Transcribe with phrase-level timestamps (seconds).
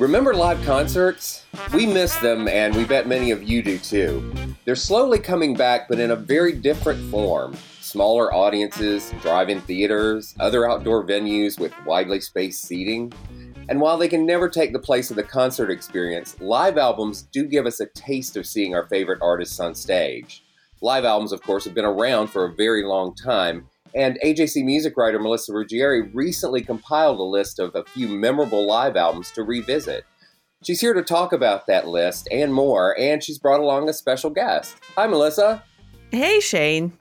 [0.00, 1.44] Remember live concerts?
[1.74, 4.32] We miss them, and we bet many of you do too.
[4.64, 7.54] They're slowly coming back, but in a very different form.
[7.82, 13.12] Smaller audiences, drive in theaters, other outdoor venues with widely spaced seating.
[13.68, 17.44] And while they can never take the place of the concert experience, live albums do
[17.44, 20.42] give us a taste of seeing our favorite artists on stage.
[20.80, 24.96] Live albums, of course, have been around for a very long time, and AJC music
[24.96, 30.04] writer Melissa Ruggieri recently compiled a list of a few memorable live albums to revisit.
[30.62, 34.30] She's here to talk about that list and more, and she's brought along a special
[34.30, 34.76] guest.
[34.94, 35.62] Hi, Melissa.
[36.10, 36.92] Hey, Shane.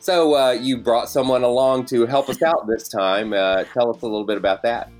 [0.00, 3.32] So, uh, you brought someone along to help us out this time.
[3.32, 4.90] Uh, tell us a little bit about that.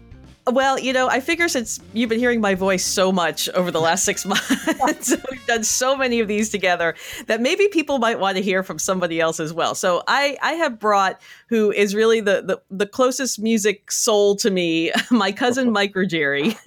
[0.46, 3.80] Well, you know, I figure since you've been hearing my voice so much over the
[3.80, 6.94] last six months, we've done so many of these together
[7.26, 9.74] that maybe people might want to hear from somebody else as well.
[9.74, 14.50] So I, I have brought who is really the, the, the closest music soul to
[14.50, 16.58] me, my cousin Mike Ruggieri.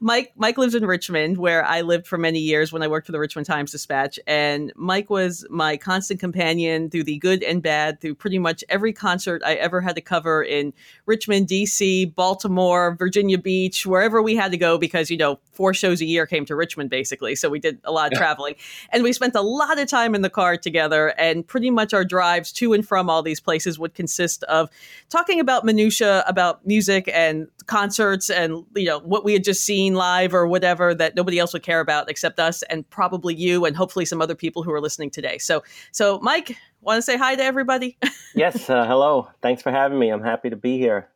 [0.00, 3.12] Mike Mike lives in Richmond, where I lived for many years when I worked for
[3.12, 8.00] the Richmond Times Dispatch, and Mike was my constant companion through the good and bad,
[8.00, 10.72] through pretty much every concert I ever had to cover in
[11.06, 16.00] Richmond, D.C., Baltimore, Virginia Beach, wherever we had to go, because you know four shows
[16.00, 18.18] a year came to Richmond basically, so we did a lot of yeah.
[18.18, 18.54] traveling,
[18.90, 22.04] and we spent a lot of time in the car together, and pretty much our
[22.04, 24.70] drives to and from all these places would consist of
[25.08, 29.94] talking about minutia about music and concerts and you know what we had just seen
[29.94, 33.76] live or whatever that nobody else would care about except us and probably you and
[33.76, 35.38] hopefully some other people who are listening today.
[35.38, 37.98] So, so Mike, want to say hi to everybody?
[38.34, 39.28] yes, uh, hello.
[39.42, 40.10] Thanks for having me.
[40.10, 41.08] I'm happy to be here.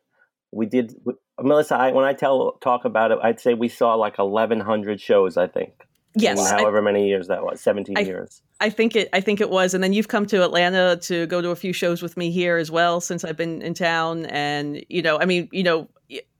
[0.51, 0.95] We did,
[1.43, 1.75] Melissa.
[1.75, 5.37] I, when I tell talk about it, I'd say we saw like 1,100 shows.
[5.37, 5.87] I think.
[6.13, 8.41] Yes, however I, many years that was, 17 I, years.
[8.59, 9.07] I think it.
[9.13, 11.71] I think it was, and then you've come to Atlanta to go to a few
[11.71, 14.25] shows with me here as well since I've been in town.
[14.25, 15.87] And you know, I mean, you know,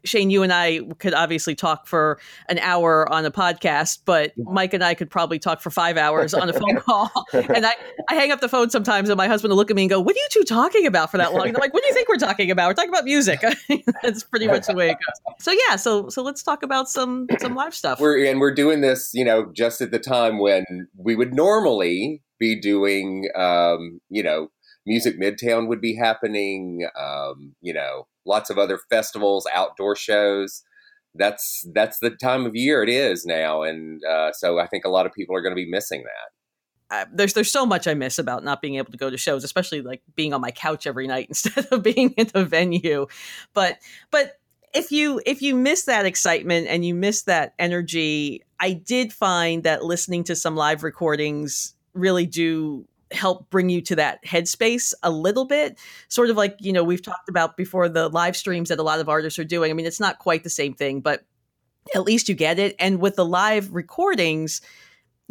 [0.03, 4.73] Shane, you and I could obviously talk for an hour on a podcast, but Mike
[4.73, 7.11] and I could probably talk for five hours on a phone call.
[7.33, 7.73] and I,
[8.09, 9.99] I hang up the phone sometimes, and my husband will look at me and go,
[9.99, 11.47] What are you two talking about for that long?
[11.47, 12.67] And I'm like, What do you think we're talking about?
[12.67, 13.41] We're talking about music.
[14.03, 15.35] That's pretty much the way it goes.
[15.39, 17.99] So yeah, so so let's talk about some some live stuff.
[17.99, 22.23] We're and we're doing this, you know, just at the time when we would normally
[22.39, 24.50] be doing um, you know,
[24.86, 30.63] Music Midtown would be happening, um, you know, lots of other festivals, outdoor shows.
[31.13, 34.89] That's that's the time of year it is now, and uh, so I think a
[34.89, 36.31] lot of people are going to be missing that.
[36.92, 39.44] Uh, there's there's so much I miss about not being able to go to shows,
[39.44, 43.07] especially like being on my couch every night instead of being in the venue.
[43.54, 43.77] But
[44.10, 44.39] but
[44.74, 49.63] if you if you miss that excitement and you miss that energy, I did find
[49.63, 55.12] that listening to some live recordings really do help bring you to that headspace a
[55.12, 55.78] little bit
[56.08, 59.00] sort of like you know we've talked about before the live streams that a lot
[59.00, 61.25] of artists are doing i mean it's not quite the same thing but
[61.96, 64.62] at least you get it and with the live recordings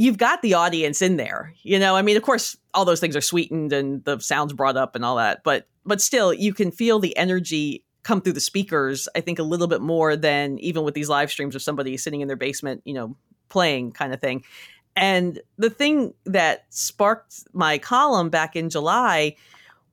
[0.00, 1.52] you've got the audience in there.
[1.62, 4.78] You know, I mean, of course, all those things are sweetened and the sounds brought
[4.78, 8.40] up and all that, but but still, you can feel the energy come through the
[8.40, 9.08] speakers.
[9.14, 12.22] I think a little bit more than even with these live streams of somebody sitting
[12.22, 13.16] in their basement, you know,
[13.50, 14.42] playing kind of thing.
[15.00, 19.34] And the thing that sparked my column back in July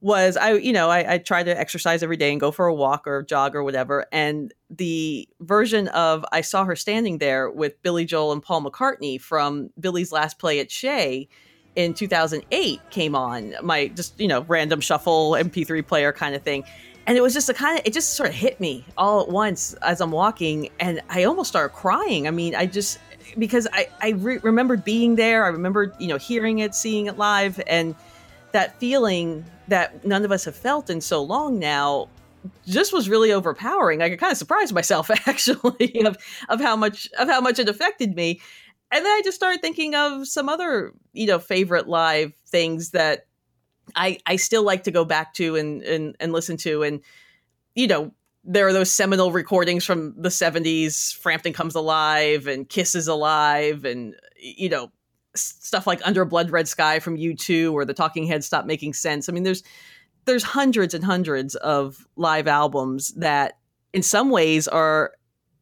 [0.01, 2.75] was I, you know, I, I try to exercise every day and go for a
[2.75, 4.05] walk or jog or whatever.
[4.11, 9.19] And the version of I saw her standing there with Billy Joel and Paul McCartney
[9.19, 11.29] from Billy's last play at Shea
[11.77, 16.65] in 2008 came on my just, you know, random shuffle MP3 player kind of thing.
[17.07, 19.29] And it was just a kind of, it just sort of hit me all at
[19.29, 20.69] once as I'm walking.
[20.81, 22.27] And I almost started crying.
[22.27, 22.99] I mean, I just,
[23.37, 25.45] because I, I re- remembered being there.
[25.45, 27.61] I remembered, you know, hearing it, seeing it live.
[27.67, 27.95] And,
[28.51, 32.07] that feeling that none of us have felt in so long now
[32.65, 34.01] just was really overpowering.
[34.01, 36.17] I kind of surprised myself actually of
[36.49, 38.41] of how much of how much it affected me.
[38.91, 43.25] And then I just started thinking of some other, you know, favorite live things that
[43.95, 46.83] I I still like to go back to and and, and listen to.
[46.83, 47.01] And,
[47.75, 48.13] you know,
[48.47, 53.83] there are those seminal recordings from the 70s, Frampton Comes Alive and Kiss is Alive
[53.85, 54.91] and you know,
[55.35, 58.93] stuff like Under a Blood Red Sky from U2 or the Talking Heads Stop Making
[58.93, 59.29] Sense.
[59.29, 59.63] I mean, there's
[60.25, 63.57] there's hundreds and hundreds of live albums that
[63.93, 65.13] in some ways are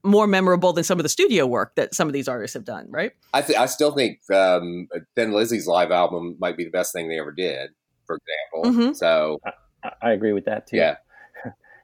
[0.04, 2.88] more memorable than some of the studio work that some of these artists have done,
[2.90, 3.12] right?
[3.34, 7.10] I th- I still think um, Thin Lizzy's live album might be the best thing
[7.10, 7.72] they ever did,
[8.06, 8.72] for example.
[8.82, 8.94] Mm-hmm.
[8.94, 9.40] So
[9.84, 10.78] I, I, agree with that too.
[10.78, 10.98] Yeah.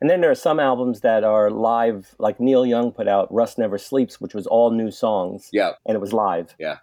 [0.02, 3.60] And then there are some albums that are live, like Neil Young put out Rust
[3.60, 5.50] Never Sleeps, which was all new songs.
[5.54, 5.74] Yeah.
[5.86, 6.56] And it was live.
[6.60, 6.78] Yeah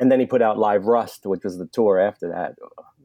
[0.00, 2.56] and then he put out Live Rust, which was the tour after that.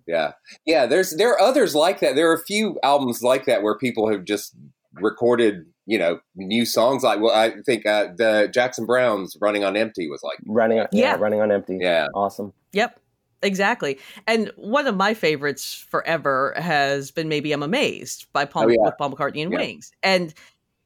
[0.07, 0.33] Yeah,
[0.65, 0.85] yeah.
[0.85, 2.15] There's there are others like that.
[2.15, 4.55] There are a few albums like that where people have just
[4.93, 7.03] recorded, you know, new songs.
[7.03, 10.87] Like, well, I think uh, the Jackson Browne's "Running on Empty" was like running, on,
[10.91, 11.77] yeah, yeah, running on empty.
[11.79, 12.53] Yeah, awesome.
[12.73, 12.99] Yep,
[13.41, 13.99] exactly.
[14.27, 18.77] And one of my favorites forever has been "Maybe I'm Amazed" by Paul oh, yeah.
[18.81, 19.59] with Paul McCartney and yeah.
[19.59, 20.33] Wings, and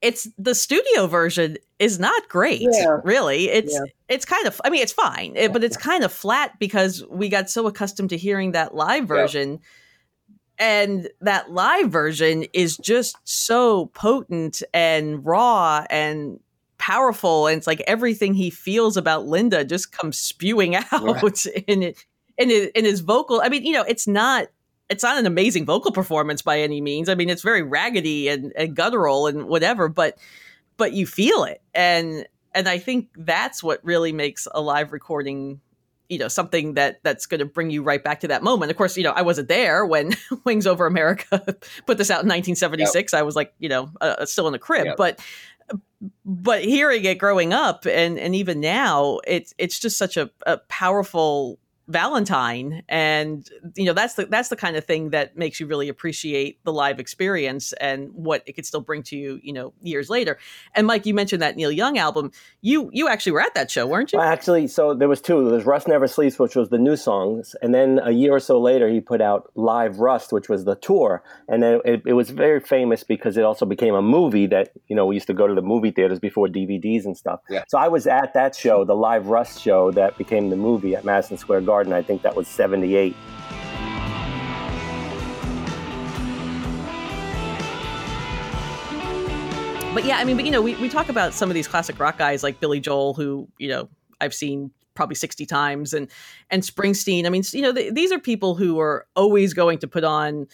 [0.03, 2.97] it's the studio version is not great yeah.
[3.03, 3.91] really it's yeah.
[4.09, 5.47] it's kind of i mean it's fine yeah.
[5.47, 9.59] but it's kind of flat because we got so accustomed to hearing that live version
[10.59, 16.39] and that live version is just so potent and raw and
[16.77, 22.05] powerful and it's like everything he feels about linda just comes spewing out in it
[22.38, 24.47] in, in his vocal i mean you know it's not
[24.89, 27.09] it's not an amazing vocal performance by any means.
[27.09, 30.18] I mean, it's very raggedy and, and guttural and whatever, but
[30.77, 35.62] but you feel it, and and I think that's what really makes a live recording,
[36.09, 38.71] you know, something that that's going to bring you right back to that moment.
[38.71, 40.15] Of course, you know, I wasn't there when
[40.45, 41.39] Wings Over America
[41.86, 43.13] put this out in 1976.
[43.13, 43.19] Yep.
[43.19, 44.97] I was like, you know, uh, still in the crib, yep.
[44.97, 45.19] but
[46.25, 50.57] but hearing it growing up and and even now, it's it's just such a, a
[50.57, 51.59] powerful
[51.89, 55.89] Valentine, and you know that's the that's the kind of thing that makes you really
[55.89, 60.09] appreciate the live experience and what it could still bring to you, you know, years
[60.09, 60.38] later.
[60.75, 62.31] And Mike, you mentioned that Neil Young album.
[62.62, 64.19] You you actually were at that show, weren't you?
[64.19, 65.50] Well, actually, so there was two.
[65.50, 68.62] There's Rust Never Sleeps, which was the new songs, and then a year or so
[68.62, 72.29] later, he put out Live Rust, which was the tour, and then it, it was
[72.29, 75.47] very famous because it also became a movie that you know we used to go
[75.47, 77.41] to the movie theaters before DVDs and stuff.
[77.50, 77.65] Yeah.
[77.68, 81.03] So I was at that show, the Live Rust show that became the movie at
[81.03, 81.91] Madison Square Garden Garden.
[81.91, 83.15] I think that was 78.
[89.95, 92.00] But yeah, I mean, but you know, we, we talk about some of these classic
[92.00, 93.89] rock guys like Billy Joel, who, you know,
[94.21, 96.12] I've seen probably 60 times and
[96.51, 97.25] and Springsteen.
[97.25, 100.45] I mean, you know, these are people who are always going to put on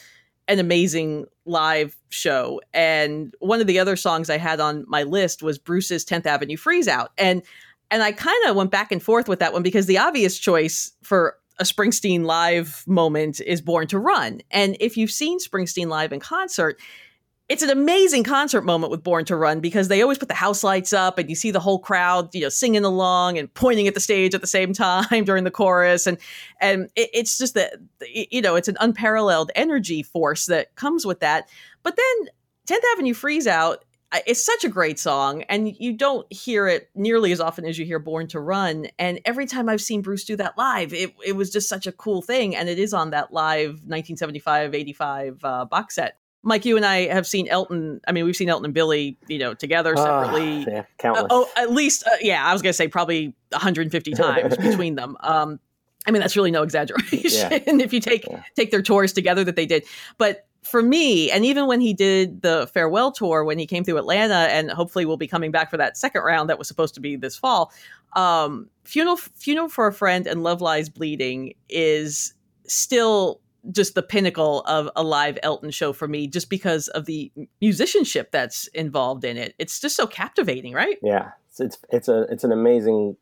[0.48, 2.62] an amazing live show.
[2.74, 6.56] And one of the other songs I had on my list was Bruce's 10th Avenue
[6.56, 7.12] Freeze Out.
[7.18, 7.44] And
[7.92, 10.92] and I kind of went back and forth with that one because the obvious choice
[11.04, 14.42] for a Springsteen live moment is Born to Run.
[14.52, 16.80] And if you've seen Springsteen live in concert,
[17.50, 20.64] it's an amazing concert moment with Born to Run because they always put the house
[20.64, 23.96] lights up and you see the whole crowd, you know, singing along and pointing at
[23.96, 26.20] the stage at the same time during the chorus, and
[26.62, 27.74] and it, it's just that
[28.08, 31.50] you know it's an unparalleled energy force that comes with that.
[31.82, 32.30] But then
[32.68, 33.84] 10th Avenue Freeze Out
[34.26, 37.86] it's such a great song and you don't hear it nearly as often as you
[37.86, 41.36] hear born to run and every time i've seen bruce do that live it, it
[41.36, 45.66] was just such a cool thing and it is on that live 1975 85 uh,
[45.66, 48.74] box set mike you and i have seen elton i mean we've seen elton and
[48.74, 51.24] billy you know together ah, separately uh, yeah, countless.
[51.26, 55.18] Uh, oh at least uh, yeah i was gonna say probably 150 times between them
[55.22, 55.60] um
[56.08, 57.60] I mean, that's really no exaggeration yeah.
[57.84, 58.42] if you take yeah.
[58.56, 59.84] take their tours together that they did.
[60.18, 63.98] But for me, and even when he did the farewell tour, when he came through
[63.98, 67.00] Atlanta, and hopefully we'll be coming back for that second round that was supposed to
[67.00, 67.72] be this fall,
[68.14, 72.34] um, funeral funeral for a friend and love lies bleeding is
[72.68, 77.32] still just the pinnacle of a live Elton show for me, just because of the
[77.62, 79.54] musicianship that's involved in it.
[79.60, 80.98] It's just so captivating, right?
[81.02, 83.18] Yeah, it's it's, it's a it's an amazing.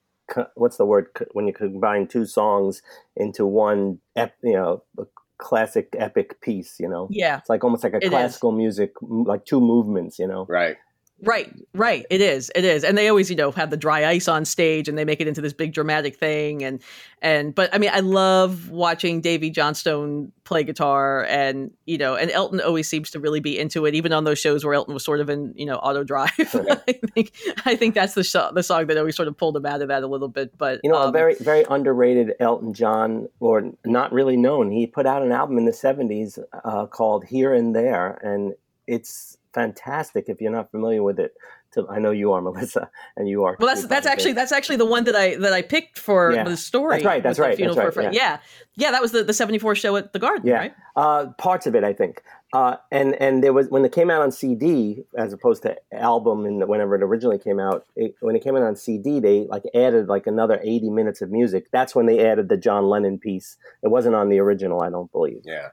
[0.55, 2.81] What's the word when you combine two songs
[3.15, 3.99] into one?
[4.15, 4.83] You know,
[5.37, 6.79] classic epic piece.
[6.79, 8.57] You know, yeah, it's like almost like a it classical is.
[8.57, 10.19] music, like two movements.
[10.19, 10.77] You know, right.
[11.23, 12.05] Right, right.
[12.11, 12.51] It is.
[12.53, 12.83] It is.
[12.83, 15.27] And they always, you know, have the dry ice on stage and they make it
[15.27, 16.79] into this big dramatic thing and
[17.23, 22.29] and but I mean, I love watching Davey Johnstone play guitar and, you know, and
[22.29, 25.03] Elton always seems to really be into it even on those shows where Elton was
[25.03, 26.31] sort of in, you know, auto drive.
[26.37, 27.33] I think
[27.65, 29.87] I think that's the sh- the song that always sort of pulled him out of
[29.87, 33.71] that a little bit, but You know, um, a very very underrated Elton John or
[33.85, 34.69] not really known.
[34.69, 38.53] He put out an album in the 70s uh, called Here and There and
[38.85, 41.33] it's fantastic if you're not familiar with it.
[41.73, 43.57] To, I know you are, Melissa, and you are.
[43.59, 46.43] Well, that's that's actually that's actually the one that I that I picked for Yeah.
[46.45, 46.95] the story.
[46.95, 48.15] That's right, that's right, Funeral that's for a right, Friend.
[48.15, 48.39] Yeah.
[48.75, 50.73] yeah, that was the the seventy four show at the Garden, Yeah, right?
[50.95, 52.21] uh, parts of it, I think.
[52.53, 56.45] Uh, and and there was when it came out on CD as opposed to album
[56.45, 57.85] and whenever it originally came out.
[57.97, 61.29] It, when it came out on CD, they like added like another eighty minutes of
[61.39, 61.63] music.
[61.77, 63.57] That's when they added the John Lennon piece.
[63.83, 65.41] It wasn't on the original, I don't believe.
[65.43, 65.69] Yeah.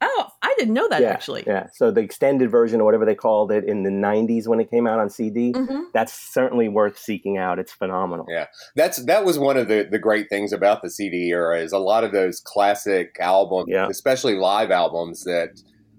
[0.00, 1.44] Oh, I didn't know that yeah, actually.
[1.46, 1.68] Yeah.
[1.72, 4.86] So the extended version or whatever they called it in the '90s when it came
[4.86, 5.84] out on CD, Mhm.
[5.94, 7.58] that's certainly worth seeking out.
[7.58, 8.26] It's phenomenal.
[8.28, 8.46] Yeah,
[8.76, 11.78] that's that was one of the the great things about the CD era is a
[11.78, 13.86] lot of those classic albums, Yeah.
[13.88, 15.50] especially live albums that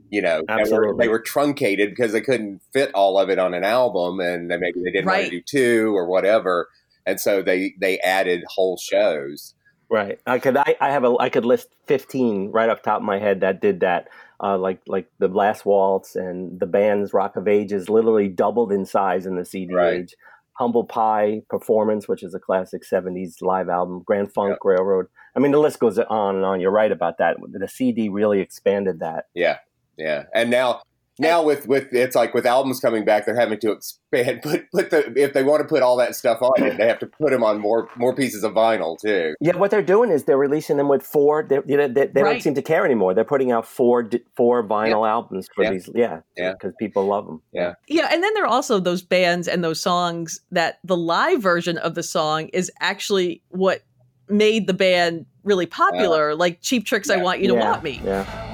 [0.09, 3.53] you know they were, they were truncated because they couldn't fit all of it on
[3.53, 6.67] an album, and they maybe they didn't want to do two or whatever,
[7.05, 9.53] and so they they added whole shows.
[9.91, 10.19] Right.
[10.27, 10.55] I could.
[10.55, 11.15] I, I have a.
[11.19, 14.07] I could list fifteen right off the top of my head that did that.
[14.41, 18.85] Uh, like like the Last Waltz and the band's Rock of Ages literally doubled in
[18.85, 19.93] size in the CD Right.
[19.95, 20.15] age.
[20.53, 24.01] Humble Pie Performance, which is a classic '70s live album.
[24.05, 25.07] Grand Funk Railroad.
[25.35, 26.59] I mean, the list goes on and on.
[26.59, 27.37] You're right about that.
[27.49, 29.27] The CD really expanded that.
[29.33, 29.59] Yeah,
[29.97, 30.81] yeah, and now.
[31.19, 33.99] Now with with it's like with albums coming back, they're having to expand.
[34.41, 36.97] Put put the if they want to put all that stuff on it, they have
[36.99, 39.35] to put them on more more pieces of vinyl too.
[39.39, 41.43] Yeah, what they're doing is they're releasing them with four.
[41.47, 42.31] They, you know, they, they Right.
[42.33, 43.13] don't seem to care anymore.
[43.13, 45.71] They're putting out four four vinyl albums for Yeah.
[45.71, 45.89] these.
[45.93, 46.53] Yeah, Yeah.
[46.53, 47.41] because people love them.
[47.51, 47.73] Yeah.
[47.87, 51.77] Yeah, and then there are also those bands and those songs that the live version
[51.77, 53.83] of the song is actually what
[54.27, 58.01] made the band really popular, like Cheap Trick's I Want You to yeah, Want Me.
[58.03, 58.48] Yeah.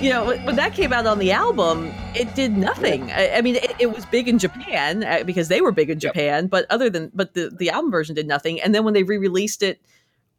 [0.00, 3.12] You know, when that came out on the album, it did nothing.
[3.12, 6.00] I, I mean, it, it was big in Japan uh, because they were big in
[6.00, 6.14] Yep.
[6.14, 8.62] Japan, but other than but the the album version did nothing.
[8.62, 9.78] And then when they re-released it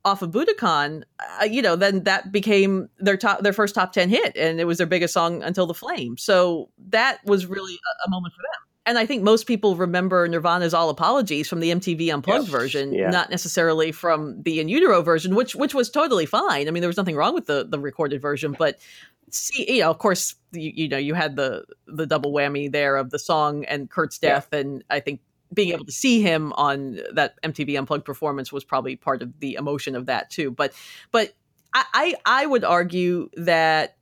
[0.03, 1.03] off of Budokan,
[1.39, 4.65] uh, you know, then that became their top their first top 10 hit and it
[4.65, 6.17] was their biggest song until the flame.
[6.17, 8.67] So that was really a, a moment for them.
[8.87, 12.51] And I think most people remember Nirvana's All Apologies from the MTV Unplugged Yes.
[12.51, 13.11] version, Yeah.
[13.11, 16.67] not necessarily from the In Utero version, which which was totally fine.
[16.67, 18.79] I mean, there was nothing wrong with the the recorded version, but
[19.31, 22.95] see, you know, of course, you, you know, you had the the double whammy there
[22.97, 24.35] of the song and Kurt's Yeah.
[24.35, 25.21] death, and I think
[25.53, 29.55] being able to see him on that MTV Unplugged performance was probably part of the
[29.55, 30.51] emotion of that too.
[30.51, 30.73] But
[31.11, 31.33] but
[31.73, 33.97] I I, I would argue that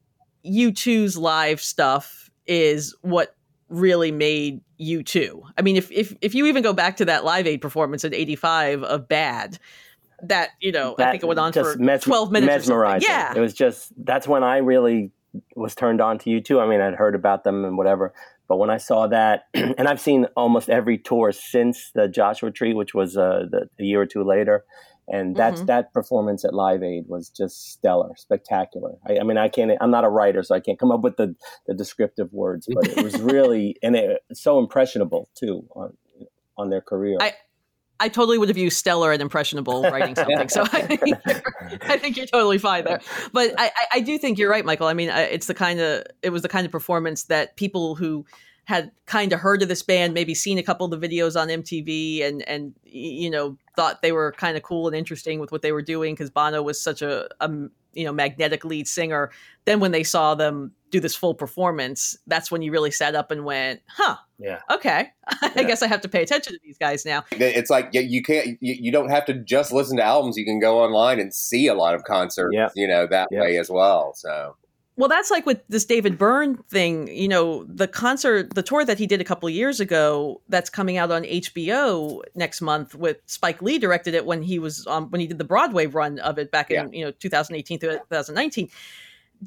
[0.45, 3.35] U2's live stuff is what
[3.67, 5.41] really made U2.
[5.57, 8.13] I mean, if if if you even go back to that Live Aid performance in
[8.13, 9.59] '85 of Bad.
[10.23, 12.49] That you know, I think it went on for mes- twelve minutes.
[12.51, 13.07] or mesmerizing.
[13.09, 15.11] Yeah, it was just that's when I really
[15.55, 16.61] was turned on to U2.
[16.61, 18.13] I mean, I'd heard about them and whatever,
[18.47, 22.73] but when I saw that, and I've seen almost every tour since the Joshua Tree,
[22.73, 24.65] which was uh, the, a year or two later,
[25.07, 25.65] and that's Mhm.
[25.67, 28.91] that performance at Live Aid was just stellar, spectacular.
[29.07, 29.71] I, I mean, I can't.
[29.81, 31.35] I'm not a writer, so I can't come up with the
[31.67, 35.97] the descriptive words, but it was really and it, so impressionable too on
[36.57, 37.17] on their career.
[37.19, 37.33] I-
[37.99, 40.49] I totally would have used stellar and impressionable writing something.
[40.49, 41.41] So I think you're,
[41.83, 43.01] I think you're totally fine there.
[43.33, 44.87] But I, I, I do think you're right, Michael.
[44.87, 48.25] I mean, it's the kind of it was the kind of performance that people who
[48.65, 51.47] had kind of heard of this band, maybe seen a couple of the videos on
[51.47, 55.61] MTV, and and you know thought they were kind of cool and interesting with what
[55.61, 57.49] they were doing because Bono was such a, a
[57.93, 59.31] you know magnetic lead singer.
[59.65, 63.31] Then when they saw them do this full performance, that's when you really sat up
[63.31, 64.59] and went, "Huh, yeah.
[64.69, 65.09] okay,
[65.41, 65.63] I Yeah.
[65.63, 68.47] guess I have to pay attention to these guys now." It's like you- you can't
[68.61, 70.35] you, you don't have to just listen to albums.
[70.37, 72.53] You can go online and see a lot of concerts.
[72.53, 72.69] Yeah.
[72.75, 73.41] You know that Yeah.
[73.41, 74.13] way as well.
[74.15, 74.55] So
[74.99, 77.07] Well, that's like with this David Byrne thing.
[77.07, 80.69] You know, the concert, the tour that he did a couple of years ago, that's
[80.69, 82.95] coming out on HBO next month.
[82.95, 86.19] With Spike Lee directed it when he was um, when he did the Broadway run
[86.19, 88.69] of it back in you know 2018 to 2019.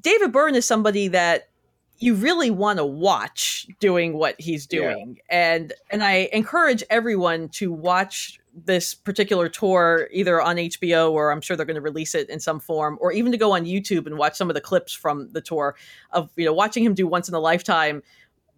[0.01, 1.51] David Byrne is somebody that
[1.99, 7.71] you really want to watch doing what he's doing and and i encourage everyone to
[7.71, 12.29] watch this particular tour either on hbo or i'm sure they're going to release it
[12.29, 14.93] in some form or even to go on youtube and watch some of the clips
[14.93, 15.75] from the tour
[16.11, 18.03] of you know watching him do once in a lifetime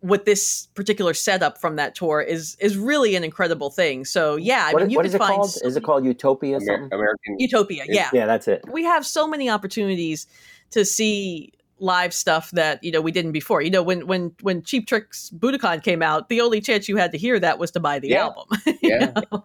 [0.02, 4.66] with this particular setup from that tour is is really an incredible thing so yeah
[4.66, 5.50] i What, mean you what can it find called?
[5.50, 6.60] so Is it called Utopia?
[6.60, 6.88] Something?
[6.92, 7.38] American.
[7.38, 8.64] utopia yeah Yeah, that's it.
[8.70, 10.26] we have so many opportunities
[10.72, 13.60] to see live stuff that you know we didn't before.
[13.60, 17.10] You know, when when when Cheap Trick's Budokan came out, the only chance you had
[17.12, 18.24] to hear that was to buy the Yeah.
[18.24, 18.44] album.
[18.82, 19.12] Yeah.
[19.32, 19.44] know?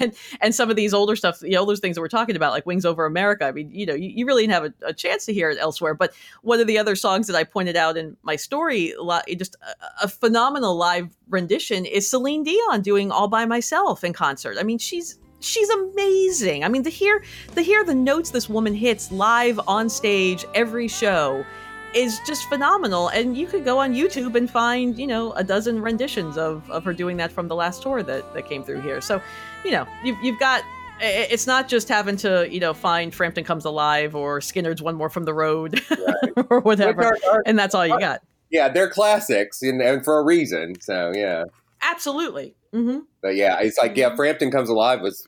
[0.00, 2.52] and and some of these older stuff, you know, those things that we're talking about,
[2.52, 3.44] like Wings Over America.
[3.46, 5.58] I mean, you know, you, you really didn't have a, a chance to hear it
[5.60, 5.94] elsewhere.
[5.94, 8.92] But one of the other songs that I pointed out in my story,
[9.36, 14.56] just a, a phenomenal live rendition, is Celine Dion doing "All by Myself" in concert.
[14.58, 16.64] I mean, she's she's amazing.
[16.64, 17.22] I mean, to hear
[17.54, 21.44] to hear the notes this woman hits live on stage every show
[21.94, 25.80] is just phenomenal and you could go on youtube and find you know a dozen
[25.82, 29.00] renditions of, of her doing that from the last tour that, that came through here.
[29.00, 29.20] So
[29.64, 30.62] you know you've, you've got
[31.00, 35.08] it's not just having to you know find frampton comes alive or Skynyrd's one more
[35.08, 35.80] from the road
[36.50, 38.20] or whatever Which are- are- and that's all you got.
[38.50, 40.80] Yeah, they're classics, and, and for a reason.
[40.80, 41.44] So yeah,
[41.82, 42.54] absolutely.
[42.74, 43.00] Mm-hmm.
[43.22, 45.26] but yeah, it's like yeah, Frampton Comes Alive was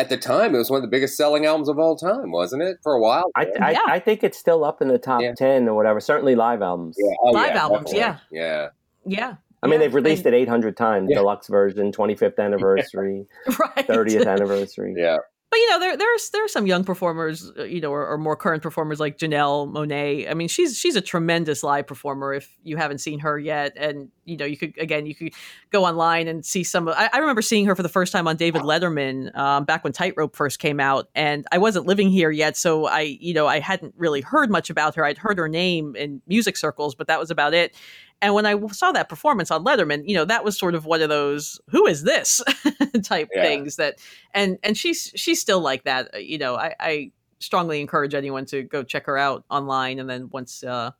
[0.00, 2.62] at the time it was one of the biggest selling albums of all time, wasn't
[2.62, 2.78] it?
[2.82, 3.30] For a while.
[3.36, 3.46] I.
[3.60, 3.80] I, Yeah.
[3.86, 5.34] I think it's still up in the top Yeah.
[5.36, 6.96] 10 or whatever, certainly live albums.
[6.98, 7.14] Yeah.
[7.22, 8.38] Oh, Live yeah, albums, definitely.
[8.38, 8.68] yeah.
[9.04, 11.18] yeah I mean, they've released and- it 800 times Yeah.
[11.18, 14.94] deluxe version, 25th anniversary, right 30th anniversary.
[14.96, 15.18] Yeah.
[15.50, 18.16] But you know, there there's there are some young performers, uh, you know, or, or
[18.18, 20.30] more current performers like Janelle Monáe.
[20.30, 22.32] I mean, she's she's a tremendous live performer.
[22.32, 25.32] If you haven't seen her yet, and you know, you could again, you could
[25.70, 26.86] go online and see some.
[26.86, 29.82] of I, I remember seeing her for the first time on David Letterman um, back
[29.82, 33.48] when Tightrope first came out, and I wasn't living here yet, so I you know
[33.48, 35.04] I hadn't really heard much about her.
[35.04, 37.74] I'd heard her name in music circles, but that was about it.
[38.22, 41.00] And when I saw that performance on Letterman, you know, that was sort of one
[41.02, 42.42] of those "Who is this?"
[43.02, 43.42] type Yeah.
[43.42, 43.98] things that
[44.34, 46.14] and and she's she's still like that.
[46.14, 50.08] Uh, You know, I, I strongly encourage anyone to go check her out online, and
[50.10, 50.90] then once uh,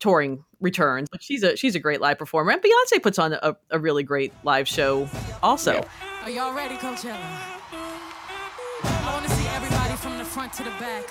[0.00, 3.56] touring returns, but she's a she's a great live performer, and Beyonce puts on a,
[3.70, 5.08] a really great live show
[5.42, 5.74] also.
[5.74, 5.84] Yeah.
[6.24, 7.16] Are y'all ready, Coachella?
[8.82, 11.04] I want to see everybody from the front to the back.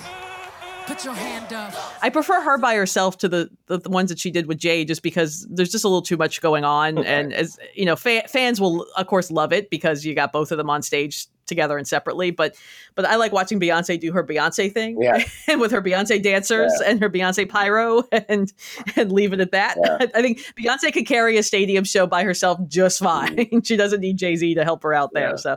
[0.86, 1.74] Put your hand up.
[2.02, 4.84] I prefer her by herself to the, the the ones that she did with Jay,
[4.84, 8.28] just because there's just a little too much going on, and as you know, fa-
[8.28, 11.76] fans will of course love it because you got both of them on stage together
[11.78, 12.30] and separately.
[12.30, 12.54] But
[12.94, 15.24] but I like watching Beyonce do her Beyonce thing, Yeah.
[15.48, 18.52] and with her Beyonce dancers and her Beyonce pyro, and
[18.94, 19.76] and leave it at that.
[19.82, 19.98] Yeah.
[20.14, 23.48] I think Beyonce could carry a stadium show by herself just fine.
[23.64, 25.30] she doesn't need Jay Z to help her out there.
[25.30, 25.36] Yeah.
[25.36, 25.56] So,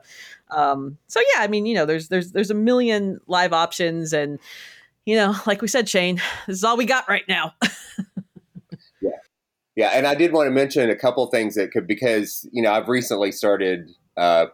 [0.50, 4.40] um, so yeah, I mean, you know, there's there's there's a million live options and
[5.10, 7.56] you know, like we said, Shane, this is all we got right now.
[9.02, 9.10] Yeah,
[9.76, 9.90] Yeah.
[9.90, 12.88] and I did want to mention a couple things that could because you know I've
[12.88, 14.48] recently started uh,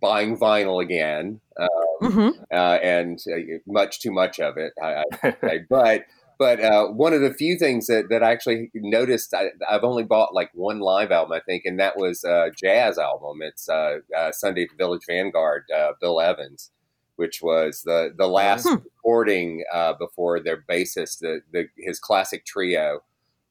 [0.00, 1.68] buying vinyl again, uh,
[2.00, 4.72] hmm uh, and uh, much too much of it.
[4.82, 6.02] I, I but
[6.36, 10.02] but uh, one of the few things that, that I actually noticed, I, I've only
[10.02, 13.42] bought like one live album, I think, and that was a jazz album.
[13.42, 16.72] It's uh, uh, Sunday Village Vanguard, uh, Bill Evans,
[17.16, 18.76] which was the the last Hmm.
[18.84, 23.02] recording uh, before their bassist, the, the his classic trio.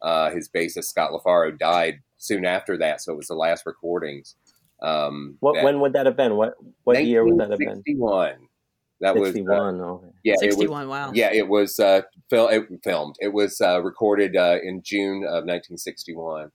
[0.02, 4.36] Uh, his bassist Scott LaFaro died soon after that, so it was the last recordings.
[4.82, 6.36] Um, What, that- when would that have been?
[6.36, 7.68] What what year would that have been?
[7.86, 8.48] 1961.
[9.02, 9.82] That was uh, 61.
[9.82, 10.08] okay.
[10.24, 11.12] yeah, it was 61, wow.
[11.14, 13.16] yeah, it was uh, fil- it filmed.
[13.20, 16.52] It was uh, recorded uh, in June of 1961.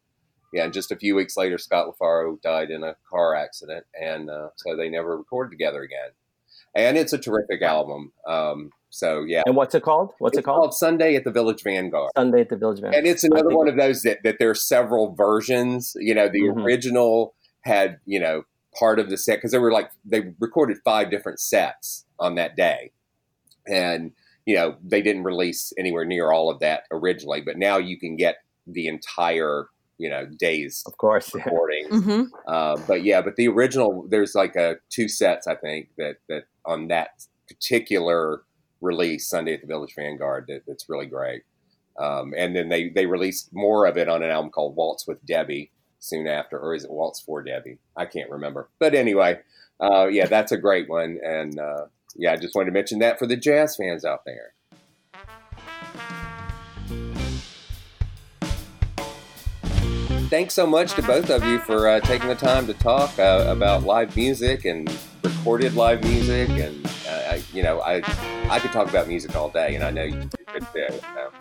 [0.52, 4.30] Yeah, and just a few weeks later, Scott LaFaro died in a car accident, and
[4.30, 6.10] uh, so they never recorded together again.
[6.76, 8.12] And it's a terrific album.
[8.28, 10.12] Um, so yeah, And what's it called?
[10.18, 10.72] What's it's it called?
[10.74, 12.10] Sunday at the Village Vanguard.
[12.16, 12.94] Sunday at the Village Vanguard.
[12.94, 15.94] And it's another one of those that, that there are several versions.
[15.98, 16.64] You know, the Mhm.
[16.64, 18.44] original had, you know,
[18.78, 22.56] part of the set because they were like, they recorded five different sets on that
[22.56, 22.92] day.
[23.66, 24.12] And,
[24.44, 28.16] you know, they didn't release anywhere near all of that originally, but now you can
[28.16, 28.36] get
[28.66, 29.66] the entire,
[29.98, 31.32] you know, day's Of course.
[31.34, 31.42] yeah.
[31.44, 31.86] recording.
[31.88, 36.16] hmm Uh, but yeah, but the original, there's like a two sets, I think, that,
[36.28, 37.10] that on that
[37.48, 38.42] particular
[38.80, 41.42] release, Sunday at the Village Vanguard, that, that's really great.
[41.98, 45.24] Um, and then they, they released more of it on an album called Waltz with
[45.24, 47.78] Debbie soon after, or is it Waltz for Debbie?
[47.96, 48.68] I can't remember.
[48.78, 49.40] But anyway,
[49.80, 51.18] uh, yeah, that's a great one.
[51.24, 54.52] And uh, yeah, I just wanted to mention that for the jazz fans out there.
[60.28, 63.44] Thanks so much to both of you for uh, taking the time to talk uh,
[63.46, 64.90] about live music and
[65.26, 67.96] recorded live music, and uh, I, you know, I
[68.48, 70.86] I could talk about music all day, and I know you could too.
[71.14, 71.32] So.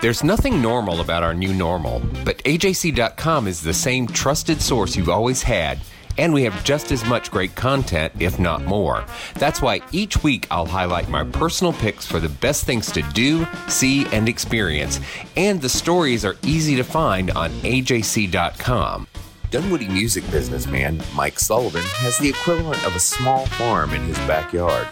[0.00, 5.08] There's nothing normal about our new normal, but AJC.com is the same trusted source you've
[5.08, 5.80] always had
[6.18, 9.04] and we have just as much great content, if not more.
[9.36, 13.46] That's why each week I'll highlight my personal picks for the best things to do,
[13.68, 15.00] see, and experience,
[15.36, 19.06] and the stories are easy to find on AJC.com.
[19.50, 24.86] Dunwoody music businessman Mike Sullivan has the equivalent of a small farm in his backyard.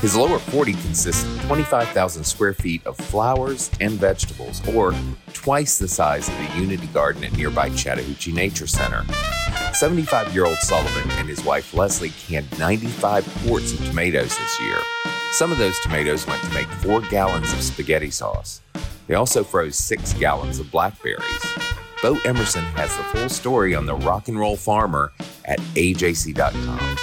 [0.00, 4.94] His lower 40 consists of 25,000 square feet of flowers and vegetables, or
[5.34, 9.04] twice the size of the Unity Garden at nearby Chattahoochee Nature Center.
[9.74, 14.76] 75 year old Sullivan and his wife Leslie canned 95 quarts of tomatoes this year.
[15.32, 18.60] Some of those tomatoes went to make four gallons of spaghetti sauce.
[19.06, 21.56] They also froze six gallons of blackberries.
[22.02, 25.12] Bo Emerson has the full story on the rock and roll farmer
[25.44, 26.96] at ajc.com.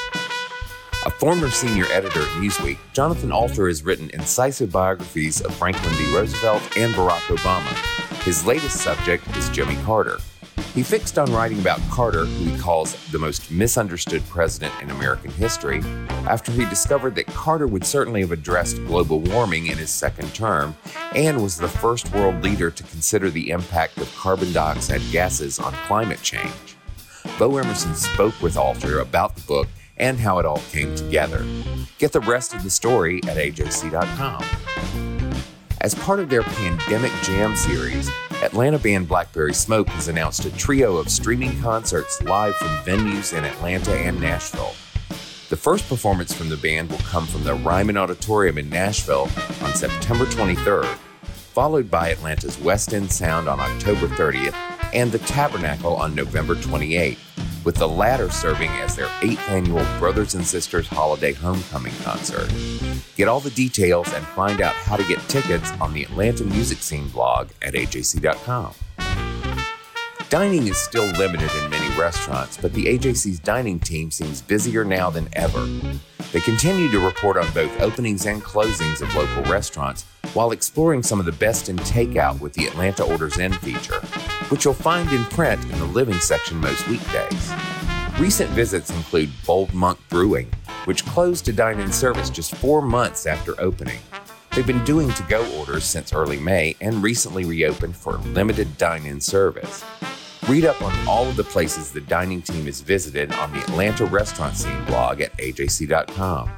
[1.05, 6.13] A former senior editor at Newsweek, Jonathan Alter has written incisive biographies of Franklin D.
[6.13, 8.23] Roosevelt and Barack Obama.
[8.23, 10.17] His latest subject is Jimmy Carter.
[10.77, 15.31] He fixed on writing about Carter, who he calls the most misunderstood president in American
[15.31, 15.79] history,
[16.29, 20.75] after he discovered that Carter would certainly have addressed global warming in his second term
[21.15, 25.73] and was the first world leader to consider the impact of carbon dioxide gases on
[25.87, 26.77] climate change.
[27.39, 31.43] Bo Emerson spoke with Alter about the book and how it all came together.
[31.97, 34.45] Get the rest of the story at ajc.com.
[35.81, 38.11] As part of their Pandemic Jam series,
[38.47, 43.43] Atlanta band Blackberry Smoke has announced a trio of streaming concerts live from venues in
[43.43, 44.73] Atlanta and Nashville.
[45.49, 49.29] The first performance from the band will come from the Ryman Auditorium in Nashville
[49.61, 50.85] on September 23rd,
[51.25, 54.55] followed by Atlanta's West End Sound on October 30th
[54.93, 60.35] and the Tabernacle on November 28th, with the latter serving as their eighth annual Brothers
[60.35, 62.49] and Sisters Holiday Homecoming concert.
[63.17, 66.77] Get all the details and find out how to get tickets on the Atlanta Music
[66.77, 68.75] Scene blog at ajc.com.
[70.29, 75.09] Dining is still limited in many restaurants, but the AJC's dining team seems busier now
[75.09, 75.65] than ever.
[76.31, 80.03] They continue to report on both openings and closings of local restaurants
[80.33, 83.99] while exploring some of the best in takeout with the Atlanta Orders In feature,
[84.49, 87.51] which you'll find in print in the living section most weekdays.
[88.19, 90.51] Recent visits include Bold Monk Brewing,
[90.87, 93.99] which closed to dine in service just four months after opening.
[94.55, 99.05] They've been doing to go orders since early May and recently reopened for limited dine
[99.05, 99.83] in service.
[100.47, 104.05] Read up on all of the places the dining team has visited on the Atlanta
[104.05, 106.49] Restaurant Scene blog at ajc.com.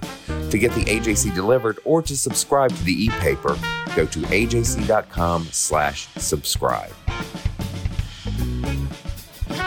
[0.52, 3.58] To get the AJC delivered or to subscribe to the e-paper,
[3.96, 6.94] go to ajc.com slash subscribe.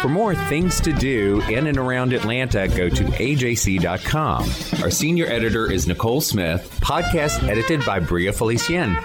[0.02, 4.42] For more things to do in and around Atlanta, go to ajc.com.
[4.82, 9.00] Our senior editor is Nicole Smith, podcast edited by Bria Felicien.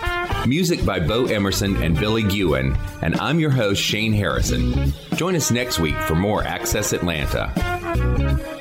[0.47, 4.91] Music by Bo Emerson and Billy Gewen, and I'm your host, Shane Harrison.
[5.13, 8.57] Join us next week for more Access Atlanta.